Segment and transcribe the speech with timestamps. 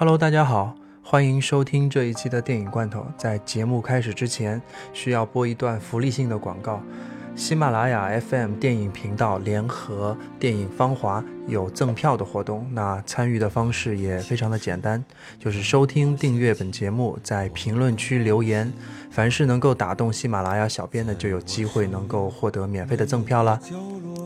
[0.00, 3.04] Hello，大家好，欢迎收听这一期的电影罐头。
[3.16, 4.62] 在节目开始之前，
[4.92, 6.80] 需要播一段福利性的广告。
[7.34, 15.04] 喜马拉雅 FM 电影频道联合电影《芳华》有赠票的活动，那参与的方式也非常的简单，
[15.40, 18.72] 就是收听订阅本节目，在评论区留言，
[19.10, 23.58] 凡是能够打动喜马拉雅小编的，就有机会能够获得免费的赠票啦。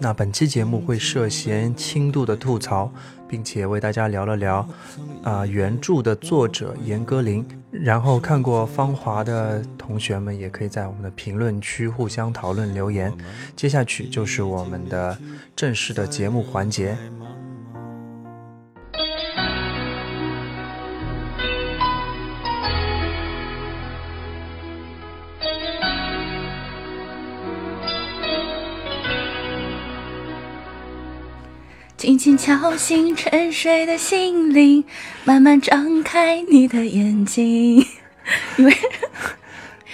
[0.03, 2.93] 那本期节目会涉嫌轻度的吐槽。
[3.33, 4.69] 并且为大家聊了聊，
[5.23, 7.43] 啊，原著的作者严歌苓。
[7.71, 13.11] 然后看过《芳华》的同学们，也可以在我们的评论区互相讨论留言。
[13.57, 15.17] 接下去就是我们的
[15.57, 16.95] 正式的节目环节。
[32.03, 34.83] 轻轻敲醒沉睡的心灵，
[35.25, 37.77] 慢慢张开你的眼睛。
[38.59, 38.75] 因为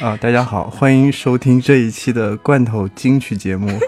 [0.00, 3.78] 啊，大家好，欢迎收听这一期的罐头金曲节目。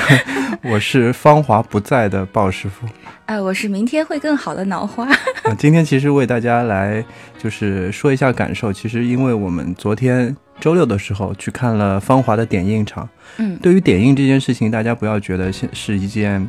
[0.64, 2.86] 我是芳华不在的鲍师傅。
[3.24, 5.06] 哎，我是明天会更好的脑花。
[5.44, 7.02] 啊，今天其实为大家来
[7.38, 8.70] 就是说一下感受。
[8.70, 13.08] 其实因为我们昨天周六的时候去看了芳华的点映场。
[13.38, 16.46] 嗯，对于点映这件事情，大家不要觉得是是一件。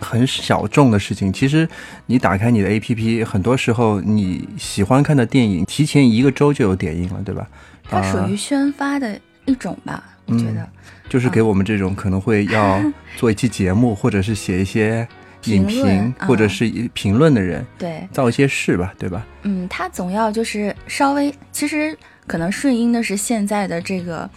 [0.00, 1.68] 很小众的事情，其实
[2.06, 7.46] 你打开你的 APP，很多时候你喜欢看的电影，提前一个周就有点映了，对吧？
[7.88, 10.68] 它属于宣发的一种吧，我觉得。
[11.08, 12.82] 就是给我们这种可能会要
[13.16, 15.06] 做一期节目，或者是写一些
[15.44, 19.26] 影评，或者是评论的人，对，造一些事吧，对吧？
[19.42, 24.28] 嗯，他总要就是稍微，其实可能顺应的是现在的这个。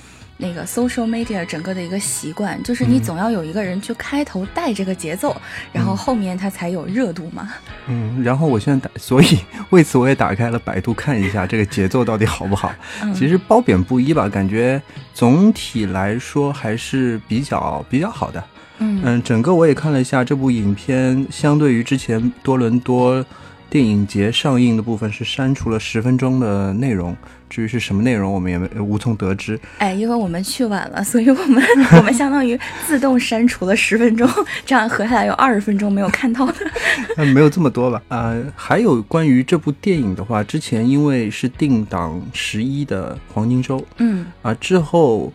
[0.41, 5.39] 那个 social media 整个的一个习惯，就是你总要有一个人去开头带这个节奏，
[5.71, 7.53] 然后后面它才有热度嘛。
[7.87, 9.37] 嗯，然后我现在打，所以
[9.69, 12.73] 为此我也打开了百度看一下这个节奏到底好不好。
[13.13, 14.81] 其实褒贬不一吧，感觉
[15.13, 18.43] 总体来说还是比较比较好的。
[18.79, 23.23] 嗯嗯，整个我也看了一下这部影片，相对于之前多伦多。
[23.71, 27.15] 电影节上映的部分是删除了十分钟的内容，
[27.49, 29.57] 至于是什么内容，我们也没无从得知。
[29.77, 31.63] 哎，因为我们去晚了，所以我们
[31.95, 34.29] 我们相当于自动删除了十分钟，
[34.65, 36.55] 这样合下来有二十分钟没有看到的。
[37.33, 38.01] 没有这么多吧？
[38.09, 45.31] 啊，还有关于这部电影的话，之前因为是定档十一的黄金周，嗯，啊之后。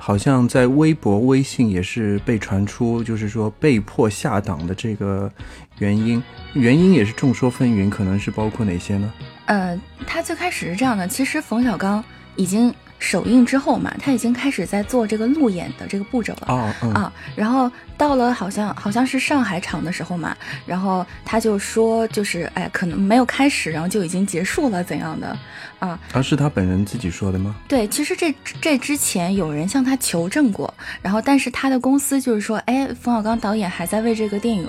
[0.00, 5.28] 好像在微博、微信也是被传出，就是说被迫下档的这个
[5.78, 6.22] 原因，
[6.54, 9.12] 原因也是众说纷纭，可能是包括哪些呢？
[9.46, 12.04] 呃，他最开始是这样的，其实冯小刚
[12.36, 12.74] 已经。
[13.00, 16.52] 首映之后嘛，他已经开始在做这个路演的这个步骤了
[16.92, 17.12] 啊。
[17.36, 20.36] 然后到了好像好像是上海场的时候嘛，
[20.66, 25.38] 然后他就说就是哎，可能没有开始，然后就已经结束了怎样的
[25.78, 25.96] 啊？
[26.10, 27.54] 他，是他本人自己说的吗？
[27.68, 34.68] 对，其实这这之前有人向他求证过，然后但是他的公司就是说，哎，冯小刚导演还在为这个电影。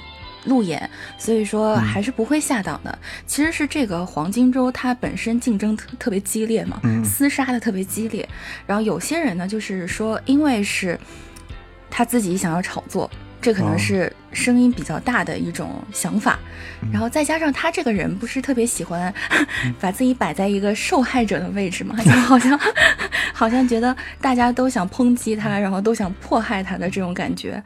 [0.49, 2.99] 路演，所以说还是不会下档的。
[3.25, 8.27] 其实是这个黄金周它本身竞争特特别激烈嘛，厮杀的特别激烈。
[8.65, 10.99] 然后有些人呢，就是说，因为是
[11.89, 13.09] 他自己想要炒作，
[13.41, 16.37] 这可能是声音比较大的一种想法。
[16.91, 19.13] 然后再加上他这个人不是特别喜欢
[19.79, 22.57] 把自己摆在一个受害者的位置嘛，就好像
[23.33, 27.61] 好像觉得大家都想抨击他，然后都想迫害他的这种感觉。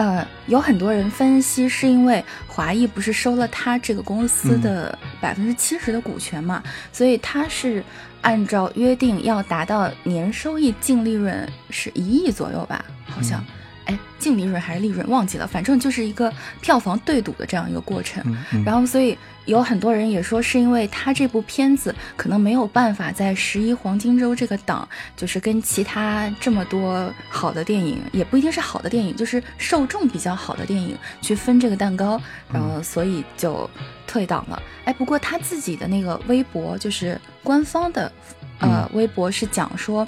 [0.00, 7.84] 呃，有很多人分析，是因为华谊不是收了他这个公司的百分之七十的股权嘛，所以他是
[8.22, 13.44] 按照约定要达到年收益净利润是一亿左右吧，好像。
[13.84, 16.32] 哎，净利润还是利润忘记了，反正就是一个
[16.62, 18.24] 票房对赌的这样一个过程。
[18.64, 32.20] 然后，所以有很多人也说，是因为他这部片子可能没有办法在十一黄金周这个档，就是跟其他这么多好的电影，也不一定是好的电影，就是受众比较好的电影去分这个蛋糕，
[32.52, 33.68] 然后所以就
[34.06, 34.62] 退档了。
[34.84, 38.12] 哎，不过他自己的那个微博，就是官方的
[38.58, 40.06] 呃微博是讲说。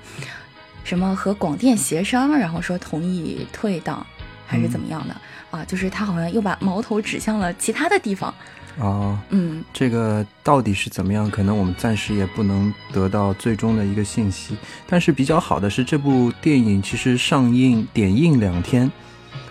[0.85, 4.05] 什么和广电协商，然后说同意退档，
[4.44, 5.14] 还是怎么样的
[5.52, 5.64] 啊？
[5.64, 8.35] 就是他好像又把矛头指向了其他的地方。
[8.79, 11.31] 哦，嗯，这个到底是怎么样？
[11.31, 14.57] 可能我们暂时也不能得到最终的一个信息。
[14.87, 18.91] 但是比较好的是，这部电影其实上映点映两天，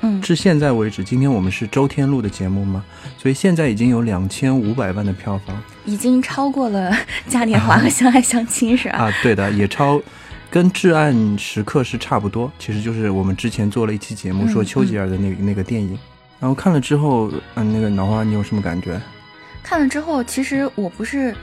[0.02, 2.84] 嗯，至现在为止，今天我们是周天录的节目嘛，
[3.18, 6.92] 所以现在已经有两千五百万的票房，已经超过了
[7.28, 8.98] 嘉年华和 相爱相亲，是吧？
[8.98, 10.02] 啊，对的，也超。
[10.50, 15.98] 跟《至暗时刻》是差不多，其实就是我们之前做了一期节目说丘吉尔的那那个电影，
[16.42, 19.00] 然后看了之后，嗯，那个脑花你有什么感觉？
[19.64, 21.34] 看了之后，其实我不是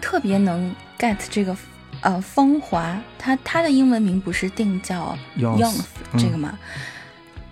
[0.00, 1.54] 特别能 get 这个
[2.00, 5.84] 呃芳华，它它的英文名不是定叫 Youth，
[6.18, 6.58] 这个吗？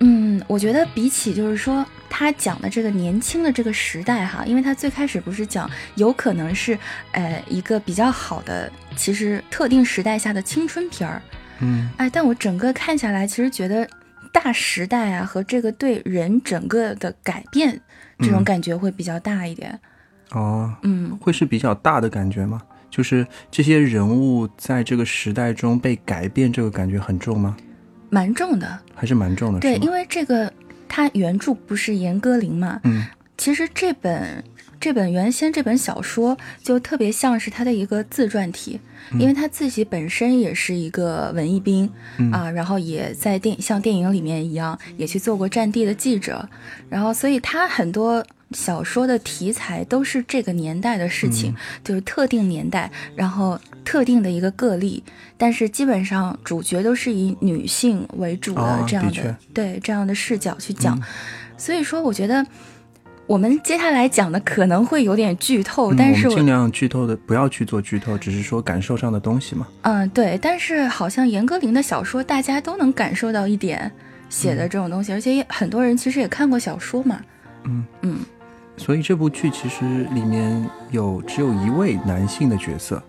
[0.00, 6.76] 嗯，我觉得比起就是说他讲的这个年轻的这个时代哈，因为他最开始不是讲有可能是
[7.12, 11.22] 呃一个比较好的，其实特定时代下的青春片儿，
[11.60, 13.88] 嗯，哎，但我整个看下来，其实觉得
[14.34, 17.80] 大时代啊和这个对人整个的改变
[18.18, 19.78] 这种感觉会比较大一点。
[20.32, 22.60] 哦，嗯，会是比较大的感觉吗？
[22.90, 27.56] 就是这些人物在这个时代中被改变，这个感觉很重吗？
[28.10, 29.60] 蛮重的，还是蛮重的。
[29.60, 30.52] 对，因为这个
[30.88, 34.42] 他原著不是严歌苓嘛，嗯其实这本
[34.84, 38.78] 这本原先这本小说就特别像是他的一个自传体，
[39.18, 42.30] 因为他自己本身也是一个文艺兵、嗯。
[42.30, 46.46] 啊，然后也在电像电影里面一样，也去做过战地的记者，
[46.90, 48.22] 然后所以他很多。
[48.50, 55.02] 小说的题材都是这个年代的事情，嗯就是特定年代，然后特定的一个个例，
[55.36, 60.96] 但是基本上主角都是以女性为主的哦这样的，的对这样的视角去讲。
[60.96, 61.02] 嗯。
[61.56, 62.46] 所以说，我觉得
[63.26, 69.66] 我们接下来讲的可能会有点剧透，嗯但是我我尽量剧透的不要去做剧透，只是说感受上的东西嘛。
[69.82, 73.90] 嗯对，但是好像严歌苓的小说大家都能感受到一点
[74.28, 77.18] 写的这种东西，而且也很多人其实也看过小说嘛。
[77.64, 78.16] 嗯嗯
[78.76, 83.02] 所以这部剧其实里面有只有一位男性的角色，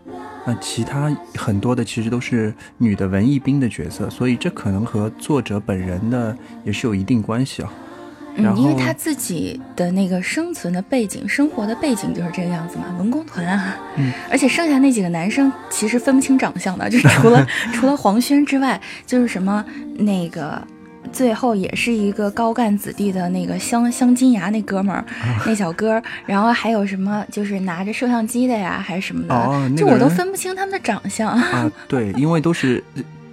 [0.46, 7.74] 那其他很多的其实都是女的文艺兵的角色，所以这可能和作者本人的也是有一定关系啊。
[8.36, 19.64] 然嗯，因为他自己的那个生存的背景、生活的背景就是这个样子嘛，文工团啊，嗯，而且剩下那几个男生其实分不清长相的，就是除了 除了黄轩之外，就是什么
[19.98, 20.62] 那个。
[21.14, 25.06] 最后也是一个高干子弟的那个镶镶金牙那哥们儿，
[25.46, 31.30] 那小哥儿，然后还有什么就是拿着摄像机的呀，还是什么的，就我都分不清他们的长相。
[31.30, 32.84] 啊，对， 因为都是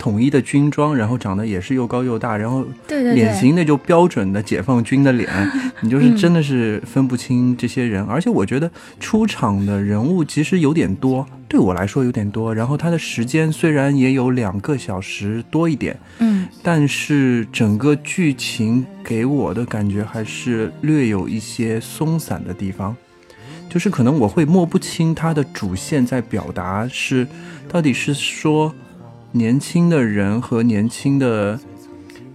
[0.03, 5.31] 统一的军装，然后长得也是又高又大，然后脸型那就标准的解放军的脸，
[5.81, 8.03] 你就是嗯真的是分不清这些人。
[8.07, 8.69] 而且我觉得
[8.99, 12.53] 出场的人物其实有点多，对我来说有点多。
[12.53, 22.97] 然后他的时间虽然也有两个小时多一点，嗯但是整个剧情给我的感觉还是略有一些松散的地方，
[23.71, 27.25] 就是可能我会摸不清它的主线在表达是
[27.69, 28.75] 到底是说
[29.33, 31.59] 年轻的人和年轻的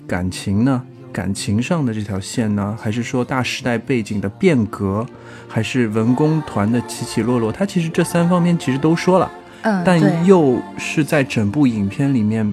[0.08, 0.82] 感情呢，
[1.14, 5.06] 感情上的这条线呢，还是说大时代背景的变革，
[5.48, 7.52] 还是文工团的起起落落？
[7.52, 9.32] 他其实这三方面其实都说了。
[9.62, 12.52] 嗯，但又是在整部影片里面，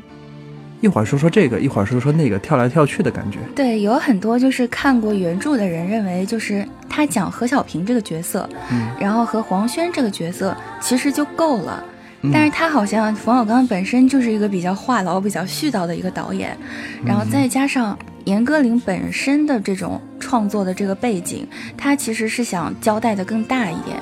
[0.81, 3.39] 一会儿说说这个，一会儿说说那个，跳来跳去的感觉。
[3.55, 11.83] 对，有很多就是看过原著的人认为，就是他讲何小平这个角色，嗯，然后和黄轩这个角色其实就够了。
[12.25, 12.31] 嗯。
[12.33, 16.57] 但是他好像冯小刚本身就是一个比较话痨、比较絮叨的一个导演，
[17.05, 23.99] 然后再加上严歌苓本身的这种创作的这个背景，他其实是想交代的更大一点，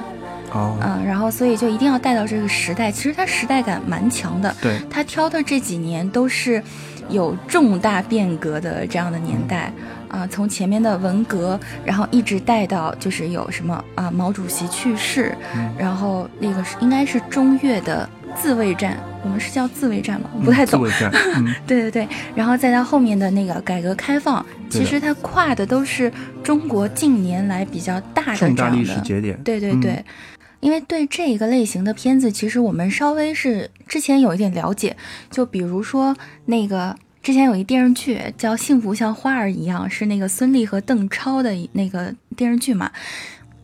[0.53, 6.63] 哦，嗯，然后所以就一定要带到这个时代，其实他时代感蛮强的，对，他挑的这几年都是
[7.09, 9.73] 有重大变革的这样的年代。
[10.13, 15.71] 啊，从前面的文革，然后一直带到就是有什么啊，毛主席去世，嗯。
[15.79, 20.31] 然后那个是应该是中越的自卫战，我们是叫自卫战吗？
[20.35, 20.81] 我不太懂。
[20.81, 26.13] 嗯自卫战，嗯， 对对对，然后再到后面的那个改革开放，其实它跨的都是
[26.43, 29.39] 中国近年来比较大的这样重大历史的节点。
[29.43, 30.05] 对对对，嗯
[30.61, 34.97] 因为对这一个类型的片子，其实我们稍微是之前有一点了解，
[35.29, 42.91] 就比如说那个之前有一电视剧叫《幸福像花儿一样》，是那个孙俪和邓超的那个电视剧嘛。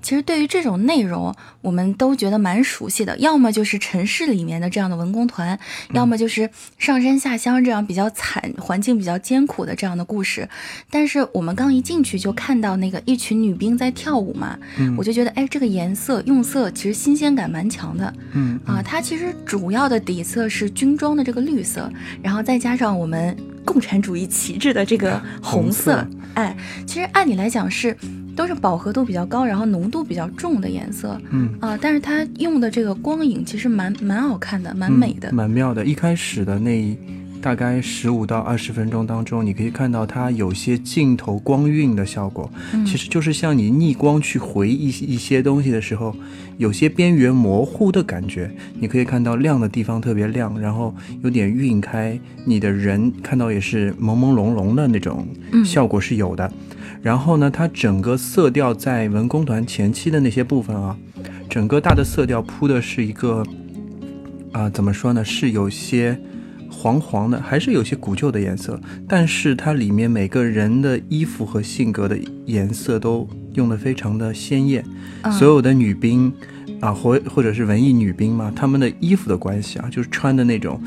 [0.01, 5.59] 其实对于这种内容，我们都觉得蛮熟悉的，要么就是城市里面的这样的文工团，
[5.93, 10.49] 要么就是上山下乡这样比较惨、环境比较艰苦的这样的故事。
[10.91, 18.81] 但是我们刚一进去就看到那个一群女兵在跳舞嘛，嗯我就觉得，哎，这个颜色用色其实新鲜感蛮强的嗯啊。
[18.81, 21.91] 它其实主要的底色是军装的这个绿色，
[22.23, 27.97] 然后再加上我们共产主义旗帜的这个红红，色哎，其实按理来讲是
[28.39, 35.33] 都是饱和度比较高，然后浓度比较重的颜色嗯，啊，但是它用的这个光影其实蛮蛮好看的，蛮嗯美的。
[35.33, 35.85] 蛮妙的。
[35.85, 36.97] 一开始的那
[37.43, 46.15] 大概十五到二十分钟当中，你可以看到它有些镜头光晕的效果，嗯其实就是像你逆光去回忆一些东西的时候，
[46.59, 48.49] 有些边缘模糊的感觉。
[48.79, 56.49] 你可以看到亮的地方特别亮，然后有点晕开，你的人看到也是朦朦胧胧的那种嗯效果是有的。
[57.01, 60.97] 然后呢，它整个色调在文工团前期的那些部分啊，
[61.49, 63.45] 整个大的色调铺的是一个，
[64.53, 65.25] 啊、怎么说呢？
[65.25, 66.19] 是有些
[66.71, 74.85] 黄黄的，还是有些古旧的颜色，但是它里面每个人的衣服和性格的颜色都用的非常的鲜艳。
[75.23, 76.33] 嗯所有的女兵
[76.81, 80.81] 啊，或或者是文艺女兵嘛，她们的衣服的关系啊，就是穿的那种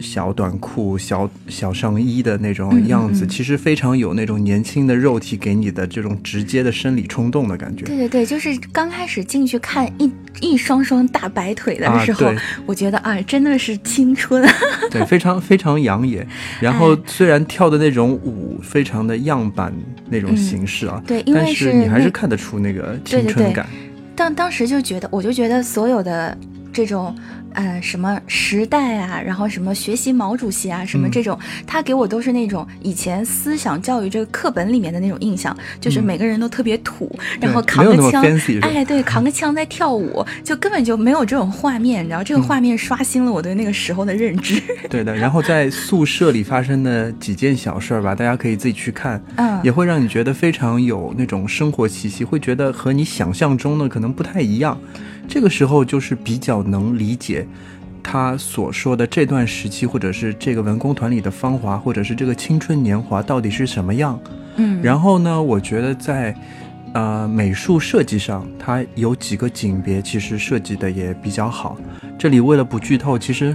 [0.00, 7.84] 小短裤、小小上衣的那种样子，嗯嗯嗯其实非常有那种年轻的肉体给你的这种直接的生理冲动的感觉。
[7.84, 14.44] 对对对，就是刚开始进去看一一双双大白腿的啊时候，对我觉得啊，真的是青春。
[14.90, 16.26] 对，非常非常养眼。
[16.60, 19.72] 然哎后虽然跳的那种舞非常的样板
[20.10, 23.66] 那种形式啊，嗯对因为但是是你还是看得出那个对对对青春感。
[24.16, 26.36] 当当时就觉得，我就觉得所有的
[26.72, 27.14] 这种，
[27.56, 37.10] 呃，什么时代啊，然后什么学习毛主席啊，什么嗯这种，他给我都是那种以前思想教育这个课本里面的那种印象，就是每个人都特别土，
[37.40, 38.22] 然后扛个枪
[38.60, 44.62] 哎，对，扛个枪在跳舞，就根本就没有这种画面，你知道，这个嗯画面刷新了我对那个时候的认知。
[44.90, 45.16] 对的。
[45.16, 54.78] 然后在宿舍里发生的几件小事儿吧，大家可以自己去看，嗯也会让你觉得非常有那种生活气息，会觉得和你想象中的可能不太一样。
[55.28, 57.46] 这个时候就是比较能理解
[58.02, 64.18] 他所说的这段时期，或者是这个文工团里的芳华，或者是这个青春年华到底是什么样。
[64.56, 66.34] 嗯，然后呢，我觉得在
[66.94, 71.76] 呃美术设计上，它有几个景别其实设计的也比较好。
[72.16, 73.54] 这里为了不剧透，其实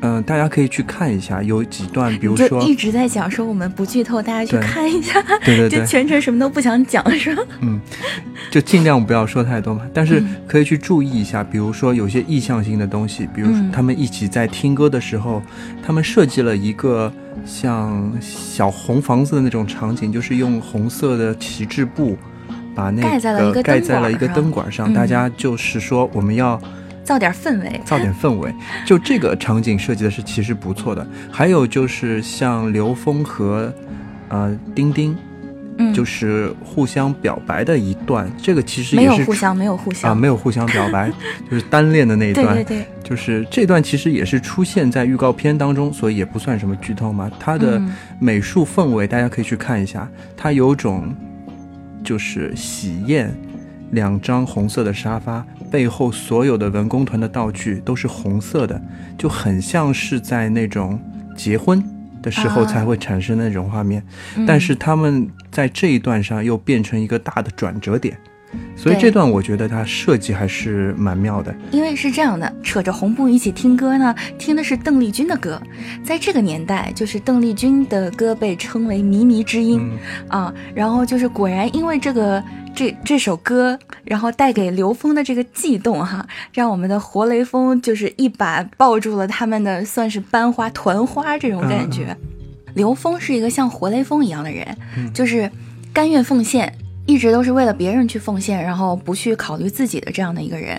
[0.00, 7.42] 嗯、呃大家可以去看一下，有几段，比如说一直在讲说我们不剧透，大家去看一下，对对就对，全程什么都不想讲，是吧？
[7.60, 7.80] 嗯，
[8.50, 9.82] 就尽量不要说太多嘛。
[9.92, 15.42] 但是嗯可以去注意一下，比如说有些意向性的东西，比如他们一起在听歌的时候，
[15.84, 17.12] 他们设计了一个
[17.44, 22.16] 像小红房子的那种场景，就是用红色的旗帜布。
[22.74, 26.60] 把那盖在了一个盖灯管在了一个上灯管上，嗯大家就是说我们要
[27.06, 27.80] 造点氛围。
[27.86, 28.52] 造点氛围。
[28.84, 31.06] 就这个场景设计的是其实不错的。
[31.30, 33.72] 还有就是像刘峰和
[34.28, 35.16] 呃丁丁，
[35.78, 41.12] 嗯，就是互相表白的一段，这个其实没也是出有互相，没有互相啊，没有互相表白，
[41.48, 47.30] 就是单恋的那一段，对对对，就是这段其实也是出现在预告片当中，所以也不算什么剧透嘛。
[47.38, 51.14] 它的嗯美术氛围大家可以去看一下，它有种
[52.02, 53.32] 就是喜宴，
[53.90, 58.80] 两张红色的沙发，背后所有的文工团的道具都是红色的，
[59.18, 60.98] 就很像是在那种
[61.36, 61.82] 结婚
[62.22, 64.02] 的时候啊才会产生那种画面。
[64.36, 68.16] 嗯但是他们在这一段上又变成一个大的转折点，
[68.76, 71.54] 所以这段我觉得它设计还是蛮妙的。
[71.70, 75.60] 因为是这样的，扯着红布一起听歌呢，听的是邓丽君的歌。
[76.04, 80.54] 在这个年代，就是邓丽君的歌被称为靡靡之音、嗯，啊。
[80.74, 82.42] 然后就是果然因为这个
[82.76, 92.14] 这这首歌，然后带给刘峰的这个悸动哈，让我们的活雷锋就是一把抱住了他们的算是班花团花这种感觉。
[92.74, 95.50] 刘峰是一个像活雷锋一样的人，嗯就是
[95.90, 96.70] 甘愿奉献，
[97.06, 100.78] 一直都是为了别人去奉献，然后不去考虑自己的这样的一个人。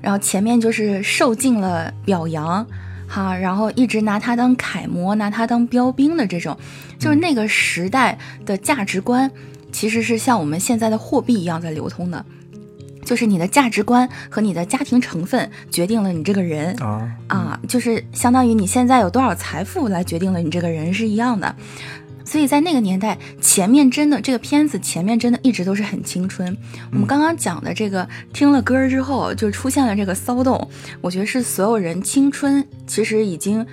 [0.00, 2.64] 然后前面就是受尽了表扬，
[3.08, 6.56] 哈，然后一直拿他当楷模，拿他当标兵的这种，
[7.00, 9.28] 就是那个时代的价值观，
[9.72, 12.24] 其实是像我们现在的货币一样在流通的。
[13.04, 21.56] 就是你的价值观和你的家庭成分决定了你这个人啊啊，就是相当于你现在有多少财富来决定了你这个人是一样的。
[22.24, 26.56] 所以在那个年代，前面真的这个片子前面真的一直都是很青春。
[26.92, 33.66] 我们刚刚讲的这个听了歌儿之后，就出现了这个骚动，我觉得是所有人青春其实已经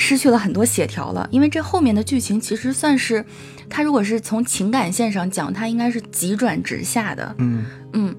[0.00, 3.24] 失去了很多血条了，因为这后面的剧情其实算是，
[3.68, 7.34] 他如果是从情感线上讲，他应该是急转直下的。
[7.38, 8.14] 嗯嗯，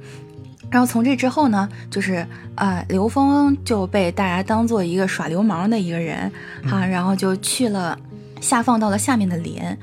[0.69, 6.29] 然后从这之后呢，就是呃，刘峰就被大家当做一个耍流氓的一个人
[6.65, 7.97] 哈、然后就去了
[8.41, 9.79] 下放到了下面的连。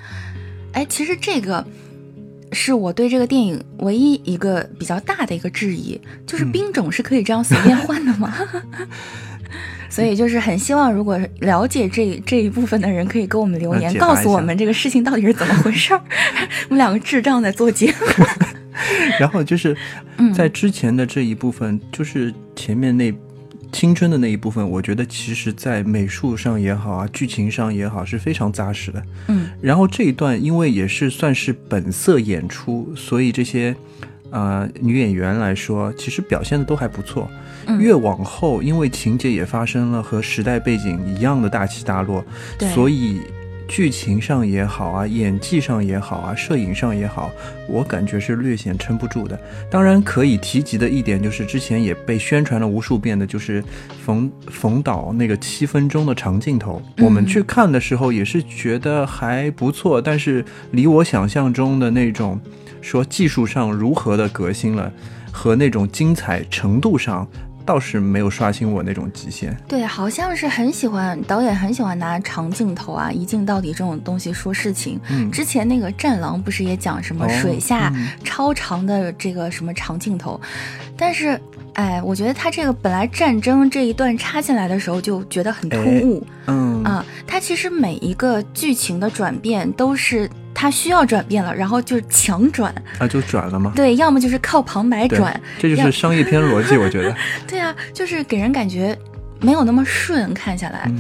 [0.72, 1.66] 哎，其实这个
[2.52, 8.34] 是我对这个电影唯一一个比较大的一个质疑，就是嗯兵种是可以这样随便换的吗？
[9.96, 16.02] 所以就是很希望，如果了解这这一部分的人，可以给我们留言，告诉我们这个事情到底是怎么回事儿。
[16.68, 18.24] 我们两个智障在做节目。
[19.18, 19.74] 然后就是
[20.18, 23.10] 嗯在之前的这一部分，就是前面那
[23.72, 29.02] 青春的那一部分，我觉得其实在美术上也好啊，剧情上也好是非常扎实的。
[29.28, 33.74] 嗯然后这一段因为也是算是本色演出，所以这些
[34.30, 37.28] 呃女演员来说，其实表现的都还不错。
[37.68, 42.24] 嗯越往后，因为情节也发生了和时代背景一样的大起大落，
[42.72, 43.20] 所以
[43.66, 47.28] 剧情上也好啊，演技上也好啊，摄影上也好，
[47.68, 49.36] 我感觉是略显撑不住的。
[49.68, 53.60] 当然可以提及的一点就是，之前也被宣传了无数遍的，就是
[54.04, 56.80] 冯冯导那个七分钟的长镜头。
[56.98, 62.40] 我们去看的时候也是觉得还不错，但是离我想象中的那种
[62.80, 64.92] 说技术上如何的革新了，
[65.32, 67.26] 和那种精彩程度上。
[67.66, 69.52] 倒是没有刷新我那种极限。
[69.66, 75.00] 对，好像是很喜欢导演，很喜欢拿长镜头啊，一镜到底这种东西说事情。
[75.10, 77.92] 嗯，之前那个《战狼》不是也讲什么水下
[78.22, 80.40] 超长的这个什么长镜头？
[80.96, 81.40] 但是，
[81.72, 86.24] 哎，我觉得他这个本来战争这一段插进来的时候就觉得很突兀。
[86.46, 90.30] 嗯啊，它其实每一个剧情的转变都是。
[90.58, 93.74] 他需要转变了，然后就是强转啊，就转了吗？
[93.76, 97.14] 对，要么就是靠旁白转，这就是商业片逻辑，我觉得。
[97.46, 98.98] 对啊，就是给人感觉
[99.38, 100.90] 没有那么顺，看下来。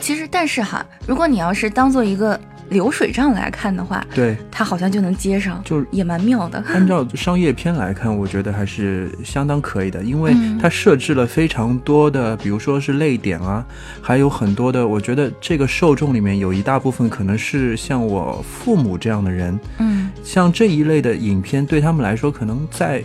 [0.00, 2.38] 其实，但是哈，如果你要是当做一个。
[2.68, 6.62] 流水账来看的话，对它好像就能接上，就也蛮妙的。
[6.68, 13.64] 按照商业片来看，我觉得还是相当可以的，因为它设置了非常多的，比如说是泪点啊，
[14.00, 14.86] 还有很多的。
[14.86, 23.02] 我觉得这个受众里面有一大部分可能是像我父母这样的人，嗯，像这一类的影片对他们来说，可能在。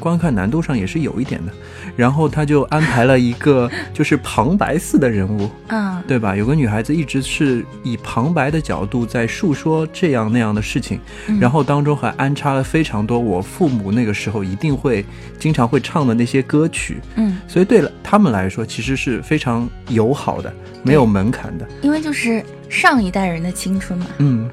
[0.00, 1.52] 观看难度上也是有一点的，
[1.94, 6.34] 然后他就安排了一个 就是旁白似的人物，嗯，对吧？
[6.34, 10.98] 有个女孩子一直是以旁白的角度在述说这样那样的事情，
[11.40, 15.04] 然后当中还安插了非常多我父母那个时候一定会
[15.38, 20.52] 经常会唱的那些歌曲，嗯，所以对了他们来说其实是非常友好的，
[20.82, 24.50] 没有门槛的，因为就是上一代人的青春嘛，嗯。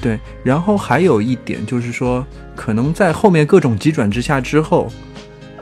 [0.00, 4.90] 对，然后还有一点就是说，可能在后面各种急转直下之后，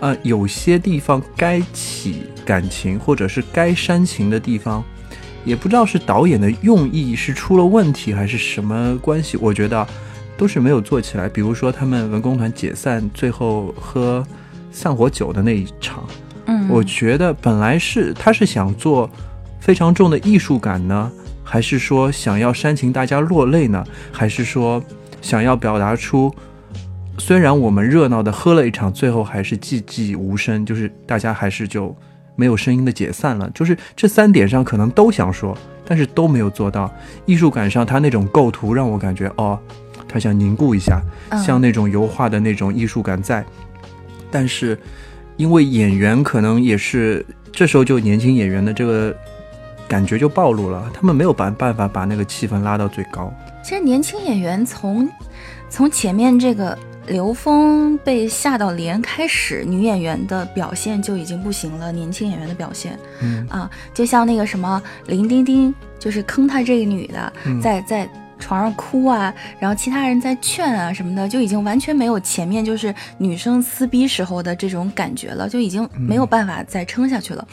[0.00, 4.82] 呃，有些地方该起感情或者是该煽情的地方，
[5.44, 9.86] 也不知道是导演的用意是出了问题还是什么关系，我觉得
[10.36, 11.28] 都是没有做起来。
[11.28, 14.26] 比如说他们文工团解散最后喝
[14.72, 16.04] 散伙酒的那一场，
[16.46, 19.08] 嗯，我觉得本来是他是想做
[19.60, 21.12] 非常重的艺术感呢。
[21.52, 23.84] 还是说想要煽情大家落泪呢？
[24.10, 24.82] 还是说
[25.20, 26.34] 想要表达出，
[27.18, 31.94] 虽然我们热闹的喝了一场，最后还是寂寂无声，就是大家还是就
[32.36, 33.50] 没有声音的解散了。
[33.54, 36.90] 就是这三点上可能都想说，但是都没有做到。
[37.26, 39.58] 艺术感上，他那种构图让我感觉哦，
[40.08, 41.02] 他想凝固一下，
[41.44, 43.44] 像那种油画的那种艺术感在。
[44.30, 44.78] 但是
[45.36, 49.14] 因为演员可能也是这时候就年轻演员的这个。
[49.92, 53.30] 感觉就暴露了，他们没有办办法把那个气氛拉到最高。
[53.62, 55.06] 其实年轻演员从
[55.68, 56.78] 从前面这个
[57.08, 61.92] 刘峰被吓到连开始，女演员的表现就已经不行了。
[61.92, 77.46] 年轻演员的表现，嗯啊，就像那个什么林丁丁，就是坑他这个女的，在在床上哭啊，然后其他人在劝啊什么的，就已经完全没有前面就是女生撕逼时候的这种感觉了，就已经没有办法再撑下去了。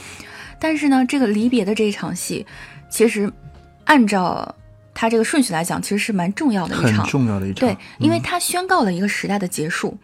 [0.59, 2.45] 但是呢，这个离别的这一场戏，
[2.89, 3.31] 其实
[3.85, 4.55] 按照
[4.93, 7.67] 他这个顺序来讲，其实是蛮重要的一场，很重要的一场。
[7.67, 9.97] 对，因为他宣告了一个时代的结束，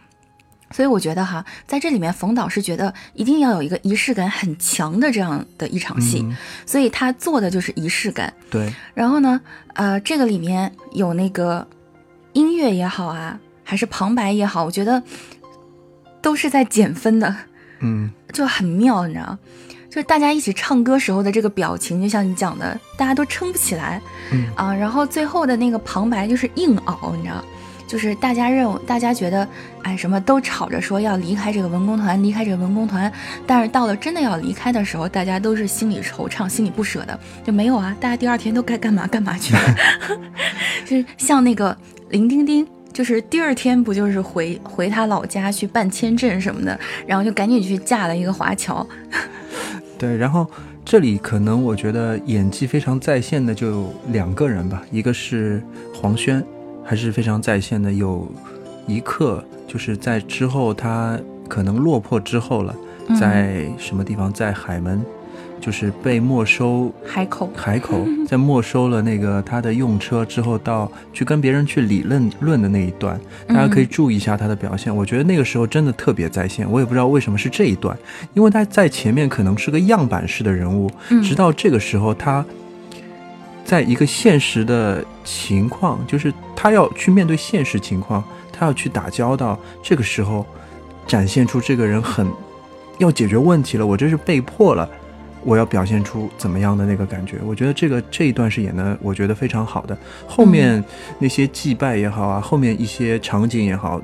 [0.70, 6.26] 所以我觉得哈，在这里面，冯导是觉得一定要有一个仪式感很强的这样的一场戏，
[6.64, 8.32] 所以他做的就是仪式感。
[8.50, 8.72] 对。
[8.94, 9.40] 然后呢，
[9.74, 11.68] 呃，这个里面有那个
[12.32, 15.02] 音乐也好啊，还是旁白也好，我觉得
[16.22, 17.36] 都是在减分的，
[17.80, 19.38] 嗯，就很妙，你知道。
[19.96, 23.98] 就是大家一起唱歌时候的这个表情，就像你讲的，大家都撑不起来，
[24.30, 24.44] 嗯。
[24.54, 27.42] 啊，然后最后的那个旁白就是硬熬，你知道，
[27.86, 29.48] 就是大家认为，大家觉得，
[29.84, 33.10] 哎，什么都吵着说要离开这个文工团，离开这个文工团，
[33.46, 39.60] 但是到了真的要离开的时候，大家都是心里惆怅，心里不舍的，就没有啊，大家第二天都该干嘛干嘛去了，
[40.84, 41.74] 就是像那个
[42.10, 48.86] 林丁丁，就是第二天不就是回回他老家去办签证什么的，然后就赶紧去嫁了一个华侨。
[49.98, 50.46] 对，然后
[50.84, 55.62] 这里可能我觉得演技非常在线的就两个人吧，一个是
[55.94, 56.44] 黄轩，
[56.84, 57.92] 还是非常在线的。
[57.92, 58.30] 有
[58.86, 62.74] 一刻就是在之后他可能落魄之后了，
[63.18, 65.04] 在什么地方，在海门。
[65.66, 74.94] 就是被没收海口，海口 在没收了那个他的用车之后，到去跟别人去理论论的那一段，大家可以注意一下他的表现。
[74.94, 77.98] 我觉得那个时候真的特别在线，我也不知道为什么是这一段，
[78.32, 80.88] 因为他在前面可能是个样板式的人物，
[81.24, 82.44] 直到这个时候，他
[83.64, 90.46] 在一个现实的情况，就是他要去面对现实情况，他要去打交道，这个时候
[91.08, 92.24] 展现出这个人很
[92.98, 94.88] 要解决问题了，我这是被迫了。
[95.46, 97.36] 我要表现出怎么样的那个感觉。
[97.46, 99.96] 我觉得这个这一段是演的，我觉得非常好的。
[100.26, 100.84] 后面
[101.20, 104.02] 那些祭拜也好啊，后面一些场景也好，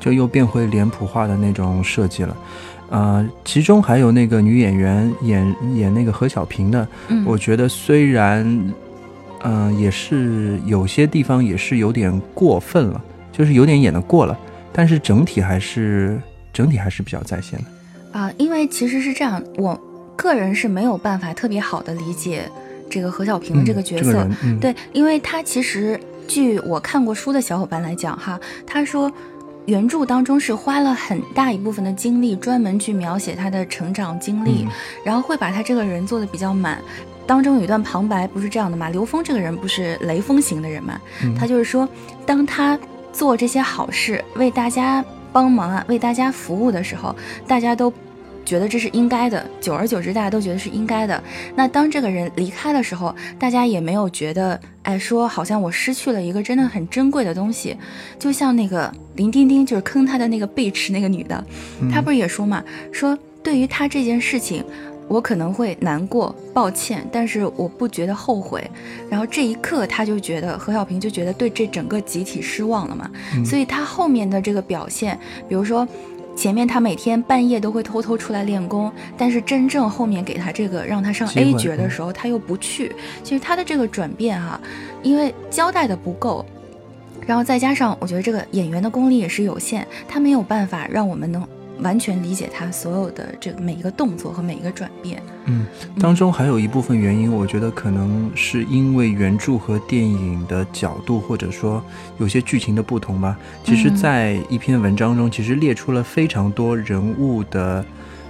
[0.00, 2.36] 就又变回脸谱化的那种设计了。
[2.88, 6.86] 呃，其中还有那个女演员演演那个何小平的，
[7.24, 8.72] 我觉得虽然，
[9.42, 13.00] 嗯，也是有些地方也是有点过分了，
[13.32, 14.38] 就是有点演的过了，
[14.72, 16.20] 但是整体还是
[16.52, 17.64] 整体还是比较在线的。
[18.18, 19.78] 啊，因为其实是这样，我
[20.26, 22.50] 个人是没有办法特别好的理解
[22.90, 24.28] 这个何小平的这个角色，
[24.60, 29.10] 对，因为他其实据我看过书的小伙伴来讲哈，他说。
[29.66, 34.64] 原著当中是花了很大一部分的精力，专门去描写他的成长经历，
[35.04, 36.80] 然后会把他这个人做的比较满。
[37.26, 38.90] 当中有一段旁白不是这样的嘛？
[38.90, 41.00] 刘峰这个人不是雷锋型的人嘛？
[41.36, 41.88] 他就是说，
[42.24, 42.78] 当他
[43.12, 47.12] 做这些好事，为大家帮忙啊，为大家服务的时候，
[47.48, 47.92] 大家都。
[48.46, 51.22] 觉得这是应该的，久而久之，大家都觉得是应该的。
[51.56, 57.76] 那当这个人离开的时候，大家也没有觉得，哎，说好像我失去了一个真的很珍贵的东西。
[58.20, 61.44] 就像那个林丁丁，就是坑他的那个贝池那个女的，
[61.92, 64.64] 她不是也说嘛，说对于他这件事情，
[65.08, 68.64] 我可能会难过、抱歉，但是我不觉得后悔。
[69.10, 73.10] 然后这一刻，他就觉得何小平就觉得对这整个集体失望了嘛。
[73.44, 75.86] 所以他后面的这个表现，比如说。
[76.36, 82.94] 前面他每天半夜都会偷偷出来练功，但是真正后面给他这个让他上 A 角的时候，他又不去。
[83.24, 84.60] 其实他的这个转变哈，
[85.02, 86.44] 因为交代的不够，
[87.26, 91.42] 然后再加上我觉得这个演员的功力也是有限，他没有办法让我们能。
[91.80, 95.22] 完全理解他所有的这个每一个动作和每一个转变。
[95.44, 95.66] 嗯，
[96.00, 101.82] 当中还有一部分原因，我觉得可能是因为原著和电影的角度，或者说
[102.18, 103.38] 有些剧情的不同吧。
[103.62, 107.84] 其实，在一篇文章中，其实列出了非常多人物的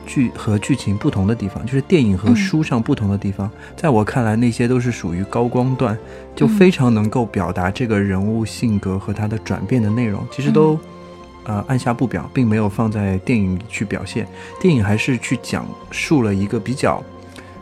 [0.07, 3.51] 剧和剧情不同的地方，就是电影和书上不同的地方。
[3.77, 5.97] 在我看来，那些都是属于高光段，
[6.35, 10.23] 就非常能够表达这个人物性格和他的转变的内容。
[10.31, 10.79] 其实都。
[11.47, 14.27] 呃，按下不表，并没有放在电影里去表现。
[14.61, 17.01] 电影还是去讲述了一个比较，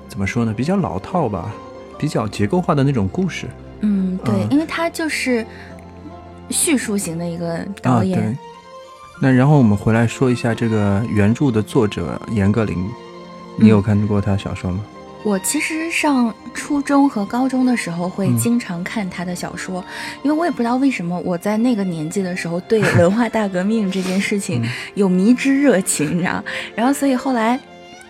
[0.09, 0.55] 怎么说呢？
[0.57, 1.53] 比较老套吧，
[1.99, 3.47] 比较结构化的那种故事。
[3.81, 5.47] 嗯，对，因为它就是
[6.49, 8.19] 叙述型的一个导演。
[8.19, 8.39] 对。
[9.21, 12.75] 那然后我们回来说一下这个原著的作者严歌苓，
[13.57, 14.81] 你有看过他小说吗？
[15.25, 19.83] 我其实上初中和高中的时候会经常看他的小说，
[20.23, 24.63] 因为我也不知道为什么我在那个年纪的时候对文化大革命这件事情
[24.95, 26.45] 有迷之热情，你知道？
[26.77, 27.59] 然后所以后来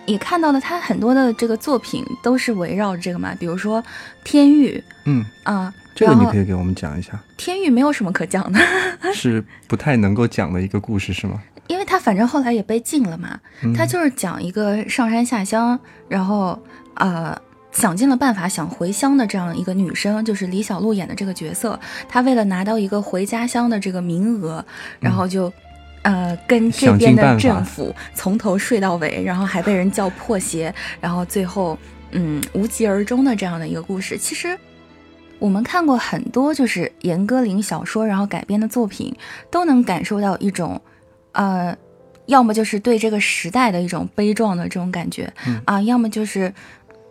[0.05, 3.81] 也看到了他很多的这个作品都是围绕这个嘛，比如说
[4.25, 7.13] 《天域》，嗯啊，这个你可以给我们讲一下。
[7.37, 8.59] 《天域》没有什么可讲的，
[9.15, 11.41] 是不太能够讲的一个故事是吗？
[11.67, 13.39] 因为他反正后来也被禁了嘛，
[13.75, 16.59] 他就是讲一个上山下乡，然后。
[16.97, 17.37] 呃，
[17.73, 21.77] 想尽了办法想回乡的这样一个女生，就是李小璐演的这个角色。
[22.07, 24.63] 她为了拿到一个回家乡的这个名额，
[24.97, 25.51] 然后就，
[26.03, 31.77] 呃，跟这边的政府从头睡到尾，然后还被人叫破鞋，然后最后，
[32.11, 34.17] 嗯，无疾而终的这样的一个故事。
[34.17, 34.57] 其实，
[35.37, 39.13] 我们看过很多就是严歌苓小说然后改编的作品，
[39.51, 40.81] 都能感受到一种，
[41.35, 41.77] 呃，
[42.25, 45.31] 要么就是对这个时代的一种悲壮的这种感觉，
[45.65, 46.53] 啊，要么就是。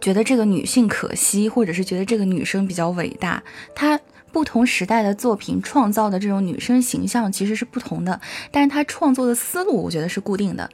[0.01, 3.43] 觉得这个女性可惜，或者是觉得这个女生比较伟大。
[3.75, 3.99] 她
[4.31, 10.69] 不同时代的作品创造的这种女生形象其实是不同的，但是她创作的思路我觉得是固定的。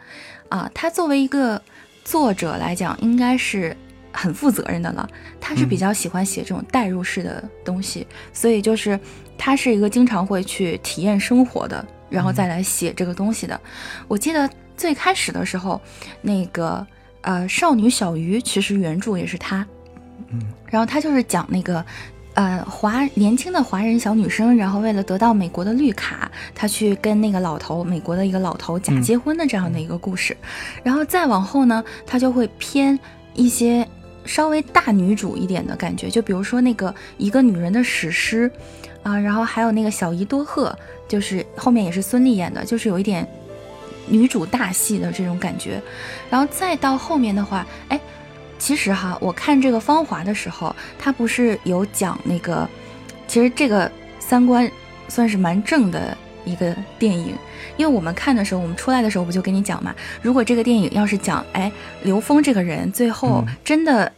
[0.48, 1.62] 啊，她作为一个
[2.02, 3.76] 作者来讲，应该是
[4.10, 5.08] 很负责任的了。
[5.40, 8.98] 她是比较喜欢写这种代入式的东西，所以就是
[9.38, 13.58] 她是一个经常会去体验生活的，然后再来写这个东西的。
[14.06, 15.80] 我记得最开始的时候，
[16.20, 16.86] 那个。
[17.22, 19.66] 呃，少女小鱼其实原著也是她，
[20.30, 21.84] 嗯，然后她就是讲那个，
[22.32, 30.34] 呃，华年轻的华人小女生，然后为了得到美国的绿卡，她去跟那个老头，美国的一个老头假结婚的这样的一个故事，
[30.82, 32.98] 然后再往后呢，她就会偏
[33.34, 33.86] 一些
[34.24, 38.50] 稍微大女主一点的感觉，就比如说那个一个女人的史诗，
[39.02, 40.74] 啊，然后还有那个小姨多鹤，
[41.10, 43.28] 就是后面也是孙俪演的，就是有一点。
[44.08, 45.80] 女主大戏的这种感觉，
[46.28, 48.00] 然后再到后面的话，哎，
[48.58, 52.68] 其实哈，我看这个《芳华》的时候，它不是有讲那个，
[53.28, 54.68] 其实这个三观
[55.06, 57.36] 算是蛮正的一个电影，
[57.76, 61.70] 因为我们看的时候，我们出来的时候不就跟你讲嘛，如果这个电影要是讲，哎，
[62.02, 64.10] 刘峰这个人最后真的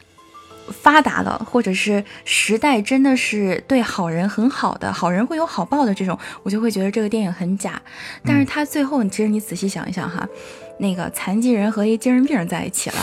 [0.71, 7.81] 发达了，或者是时代真的是对好人很好的，好人会有好报的这种，我就会觉得这个电影很假。
[8.25, 10.29] 但是他最后，其实你仔细想一想哈，
[10.79, 12.97] 那个残疾人和一精神病在一起了，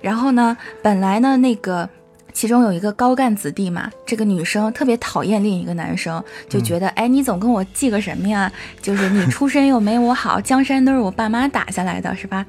[0.00, 1.88] 然后呢，本来呢那个。
[2.38, 8.52] 其中有一个高干子弟嘛，这个女生特别讨厌另一个男生，就觉得，哎，你总跟我记个什么呀？
[8.80, 12.46] 就是你出身又没我好， 江山都是我爸妈打下来的，是吧？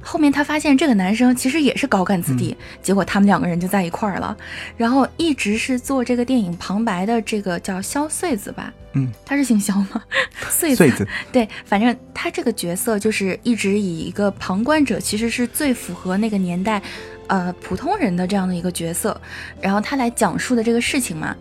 [0.00, 4.36] 后面她发现这个男生其实也是高干子弟，结果他们两个人就在一块儿了。
[4.76, 10.00] 然后一直是做这个电影旁白的这个叫肖穗子吧，嗯，他是姓肖吗？
[10.48, 16.80] 穗子，对，反正他这个角色就是一直以一个旁观者，其实是最符合那个年代。
[17.28, 19.20] 呃，普通人的这样的一个角色，
[19.60, 21.36] 然后他来讲述的这个事情嘛，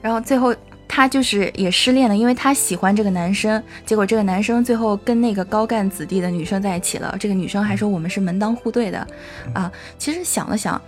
[0.00, 0.54] 然后最后
[0.86, 9.06] 他就是也失恋了，因为他喜欢这个男生，结果这个男生最后跟那个高干子弟的女生在一起了，这个女生还说我们是门当户对的，
[9.54, 10.80] 啊，其实想了想，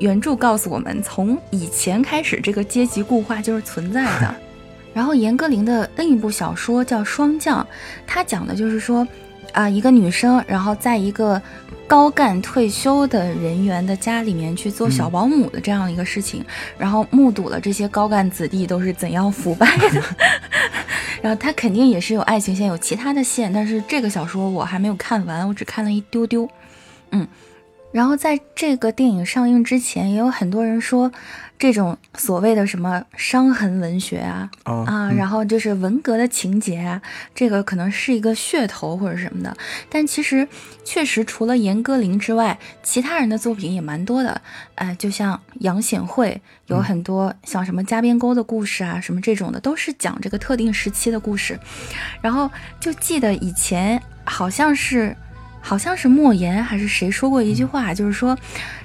[0.00, 4.34] 原著告诉我们，从以前开始这个阶级固化就是存在的，
[4.92, 7.62] 然后严歌苓的另一部小说叫《霜降》，
[8.06, 9.06] 它讲的就是说，
[9.50, 11.42] 啊，一个女生，然后在一个。
[11.84, 16.42] 高干退休的人员的家里面去做小保姆的这样一个事情，
[16.78, 20.02] 然后目睹了这些高干子弟都是怎样腐败的，
[21.20, 26.48] 然后他肯定也是有爱情线，有其他的线，但是这个小说我还没有看完，我只看了一丢丢，
[27.10, 27.28] 嗯。
[27.90, 31.12] 然后在这个电影上映之前，也有很多人说，
[31.62, 37.00] 这种所谓的什么伤痕文学啊，啊，然后就是文革的情节啊，
[37.36, 39.56] 这个可能是一个噱头或者什么的。
[39.88, 40.48] 但其实
[40.84, 44.42] 确实，除了严歌苓之外，其他人的作品也蛮多的。
[44.74, 51.56] 哎，就像杨显惠，有很多像什么加边沟的故事啊，什么这种的，都是讲这个特定时期的故事。
[52.20, 55.16] 然后就记得以前好像是。
[55.64, 58.36] 好像是莫言还是谁说过一句话，就是说，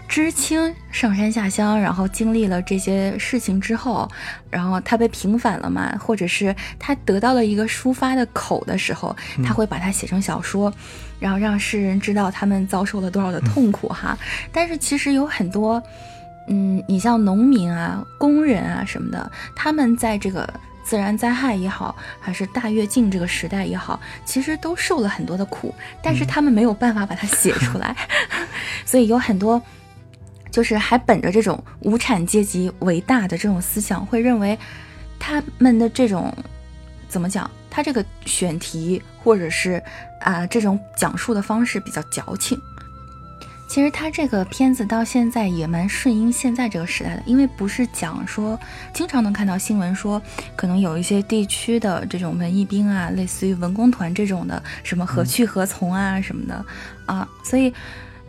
[0.08, 4.10] 知青上山下乡，然后经历了这些事情之后，
[4.50, 10.74] 然后他被平反了嘛，或者是他得到了一个抒发的口的时候，他会把它写成小说，
[11.20, 14.18] 然后让世人知道他们遭受了多少的痛苦哈。
[14.52, 15.82] 但是其实有很多，
[16.48, 20.48] 嗯，你像农民啊、工人啊什么的，他们在这个。
[20.88, 27.94] 自然灾害也好，还是大跃进这个时代也好，其实都受了很多的苦，但是他们没有办法把它写出来，
[28.88, 29.62] 所以有很多，
[30.52, 34.58] 就是还本着这种无产阶级为大的这种思想，会认为
[35.20, 36.34] 他们的这种
[37.08, 39.82] 怎么讲，他这个选题或者是
[40.22, 42.60] 啊这种讲述的方式比较矫情。
[43.70, 48.58] 其实他这个片子到现在也蛮顺应现在这个时代的，因为不是讲说，
[48.94, 50.22] 经常能看到新闻说，
[50.56, 56.66] 可能有一些地区的这种文艺兵啊，类似于文工团这种的，什么何去何从啊什么的
[57.06, 57.74] 啊，所以，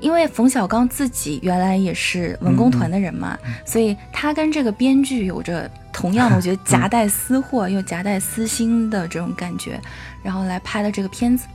[0.01, 9.81] 因为冯小刚自己原来也是文工团的人嘛，所以他跟这个编剧有着同样的， 我觉得夹带私货又夹带私心的这种感觉，
[10.23, 11.47] 然后来拍的这个片子。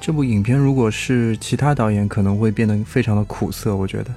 [0.00, 3.76] 这部影片如果是其他导演，可能会变得非常的苦涩。
[3.76, 4.10] 我觉得，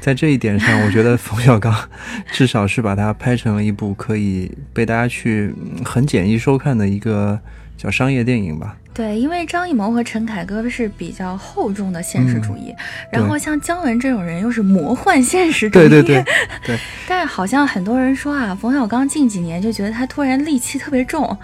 [0.00, 1.72] 在这一点上，我觉得冯小刚
[2.32, 5.54] 至少是把它拍成了一部可以被大家去
[5.84, 7.38] 很简易收看的一个
[7.80, 8.76] 叫商业电影吧。
[8.92, 12.74] 对，因为张艺谋和陈凯歌是比较厚重的现实主义，
[13.10, 15.88] 然后像姜文这种人又是魔幻现实主义。
[15.88, 16.24] 对对对
[16.66, 16.78] 对。
[17.08, 21.34] 但是好像很多人说啊，冯小刚近几年就觉得他突然戾气特别重。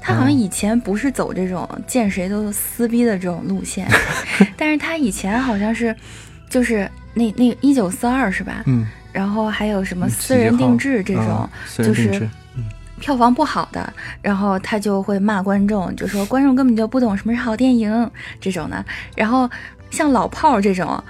[0.00, 3.88] 他好像以前不是走这种见谁都撕逼的这种路线，
[4.56, 5.94] 但是他以前好像是，
[6.50, 8.62] 就是那那一九四二是吧？
[8.66, 8.86] 嗯。
[9.12, 12.28] 然后还有什么私人定制这种，就是
[13.04, 18.82] 票房不好的，然后他就会骂观众，就说观众根本就不懂什么是好电影这种的。
[19.14, 19.48] 然后
[19.90, 21.04] 像老炮儿这种。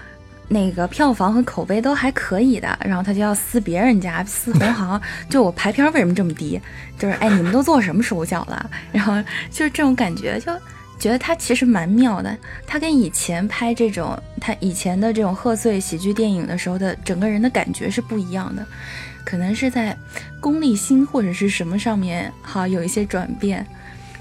[0.46, 6.60] 那个票房和口碑都还可以的，然后他就要撕别人家撕同行， 就我排片为什么这么低？
[6.98, 8.70] 就是哎，你们都做什么手脚了？
[8.92, 9.14] 然后
[9.50, 10.52] 就是这种感觉，就
[10.98, 12.36] 觉得他其实蛮妙的。
[12.66, 18.64] 他跟以前拍这种他以前的这种贺岁喜剧电影的时候的整个人的感觉是不一样的，
[19.24, 19.96] 可能是在
[20.40, 23.66] 功利心或者是什么上面哈有一些转变。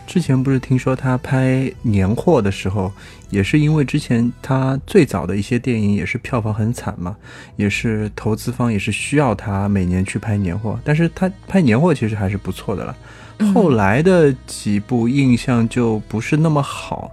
[0.05, 2.91] 之前不是听说他拍年货的时候，
[3.29, 7.15] 也是因为之前他最早的一些电影也是票房很惨嘛，
[7.55, 12.95] 也是投资方也是需要他每年去拍年货，但是他拍年货其实还是不错的了。
[13.53, 17.09] 后来的几部印象就不是那么好，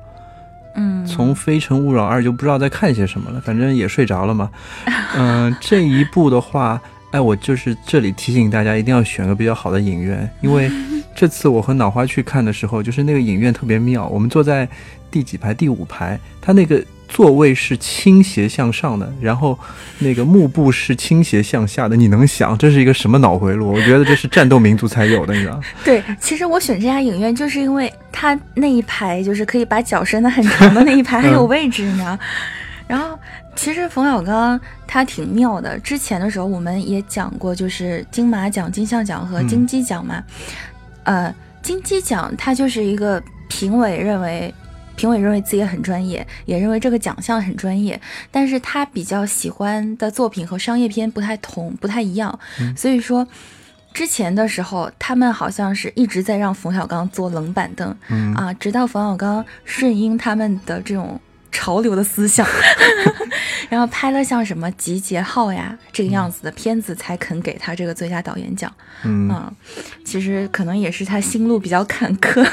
[0.74, 4.50] 嗯，从《非诚勿扰二》就不知道在看些什么了，反正也睡着了嘛。
[5.16, 6.80] 嗯，这一部的话，
[7.12, 10.70] 哎，我就是这里提醒大家一定要选个比较好的影院，因为。
[11.12, 14.66] 这次我和脑花去看的时候，就是那个影院特别妙，我们坐在
[15.10, 15.52] 第几排？
[15.52, 16.82] 第五排，它那个。
[17.10, 19.58] 座位是倾斜向上的，然后
[19.98, 21.96] 那个幕布是倾斜向下的。
[21.96, 23.72] 你能想这是一个什么脑回路？
[23.72, 32.16] 我觉得这是战斗民族才有的，你知道对，其实我选这家影院就是因为它那一排就是可以把脚伸得很长的那一排 还有位置，你知道。
[32.86, 33.18] 然后
[33.60, 40.24] 其实冯小刚他挺妙的，之前的时候我们也讲过，就是金马奖、金像奖和金鸡奖嘛。
[41.02, 44.54] 呃，金鸡奖他就是一个评委认为。
[44.96, 47.98] 评委认为自己很专业，也认为这个奖项很专业，
[48.30, 52.38] 但是他比较喜欢的作品和商业片不太同，不太一样。
[52.76, 53.26] 所以说，
[53.94, 57.96] 之前的时候，他们好像是一直在让冯小刚坐冷板凳，
[58.34, 61.18] 啊，直到冯小刚顺应他们的这种
[61.52, 62.46] 潮流的思想，
[63.68, 68.72] 然后拍了像什么《集结号》呀这个样子的片子，才肯给他这个最佳导演奖。
[69.04, 69.50] 嗯，
[70.04, 72.46] 其实可能也是他心路比较坎坷。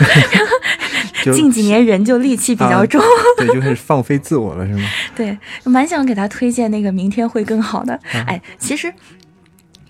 [1.33, 3.01] 近几年人就戾气比较重，
[3.37, 4.87] 对，就开始放飞自我了，是吗？
[5.13, 7.99] 对，蛮想给他推荐那个《明天会更好》的。
[8.11, 8.93] 哎，其实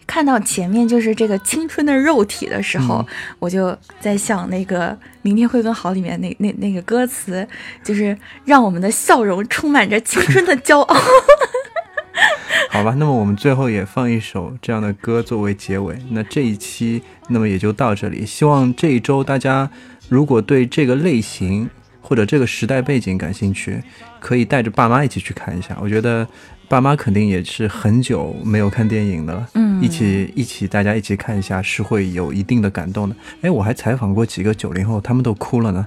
[0.08, 3.06] 看到前面就是这个青春的肉体的时候，
[3.38, 4.92] 我就在想那个
[5.22, 7.46] 《明天会更好》里面那那那个歌词，
[7.84, 10.96] 就是让我们的笑容充满着青春的骄傲。
[12.72, 15.96] 好吧，那么我们最后也放一首这样的歌作为结尾。
[16.12, 18.26] 那这一期，那么也就到这里。
[18.26, 19.70] 希望这一周大家。
[20.10, 21.70] 如果对这个类型
[22.08, 23.84] 或者这个时代背景感兴趣，
[24.22, 25.78] 可以带着爸妈一起去看一下。
[25.82, 26.26] 我觉得
[26.70, 33.16] 爸妈肯定也是很久没有看电影的了，嗯，一起一起大家一起看一下是会有一定的感动的。
[33.42, 35.86] 哎，我还采访过几个九零后，他们都哭了呢。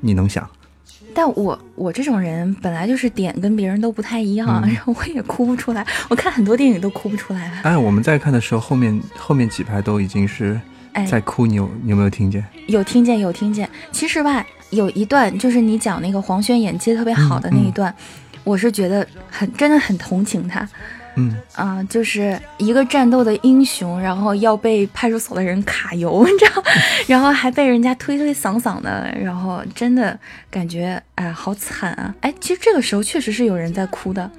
[0.00, 0.46] 你能想？
[1.14, 5.86] 但我我这种人本来就是点跟别人都不太一样，然后我也哭不出来。
[6.10, 7.62] 我看很多电影都哭不出来。
[7.62, 10.60] 哎，我们在看的时候，后面后面几排都已经是。
[11.08, 12.44] 在哭，你有你有没有听见？
[12.66, 13.66] 有听见，有听见。
[13.92, 17.94] 其实吧，有一段就是你讲那个黄轩演技特别好的那一段，
[18.42, 20.68] 我是觉得很真的很同情他。
[21.14, 26.62] 嗯啊，就是一个战斗的英雄，然后要被派出所的人卡油， 你知道，
[27.06, 30.18] 然后还被人家推推搡搡的，然后真的
[30.50, 32.14] 感觉哎，好惨啊！
[32.22, 34.30] 哎，其实这个时候确实是有人在哭的。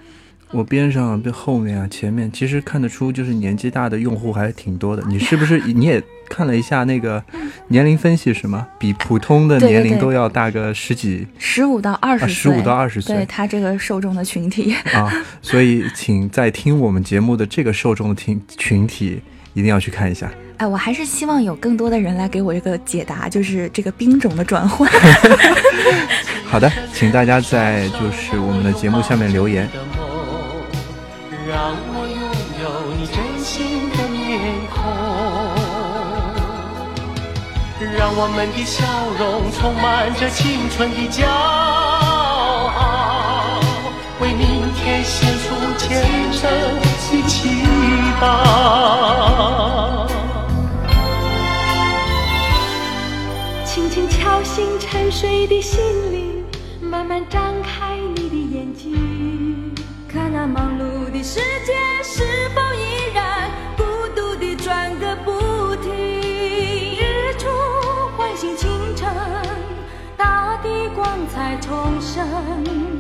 [0.54, 5.04] 我边上、对后面啊、前面，其实看得出就是年纪大的用户还挺多的。
[5.08, 7.22] 你是不是 你也看了一下那个
[7.70, 8.68] 年龄分析是吗？
[8.78, 15.12] 比普通的年龄都要大个十几，十五到二十岁，十五到二十岁，对他这个受众的群体啊。
[15.42, 19.20] 所以，请在听我们节目的这个受众的听群体
[19.56, 20.32] 一定要去看一下。
[20.58, 24.88] 哎，我还是希望有更多的人来给我一个解答，就是这个兵种的转换。
[26.46, 29.68] 好的，请大家在就是我们的节目下面留言。
[31.54, 31.62] 让
[31.94, 32.18] 我拥
[32.64, 32.66] 有
[32.98, 34.18] 你真心的面
[34.74, 34.82] 孔，
[37.96, 38.84] 让我们的笑
[39.20, 42.82] 容充满着青春的骄傲，
[44.20, 46.50] 为明天献出虔诚
[46.82, 46.86] 的
[47.28, 47.30] 祈
[48.20, 48.24] 祷。
[53.64, 55.80] 轻轻敲醒沉睡的心
[56.12, 56.44] 灵，
[56.82, 59.13] 慢慢张开你的眼睛，
[60.44, 61.24] 在忙碌的。
[61.24, 65.90] 世界是否依然孤独地转个不停？
[67.00, 67.48] 日出
[68.18, 69.10] 唤醒清晨，
[70.18, 72.28] 大地光彩重生，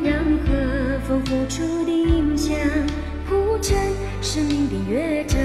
[0.01, 0.13] 让
[0.47, 2.55] 和风拂出的音响
[3.27, 3.77] 谱成
[4.21, 5.37] 生命的乐章。